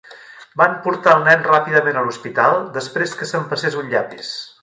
[0.61, 4.35] Van portar el nen ràpidament a l'hospital després que s'empassés un llapis.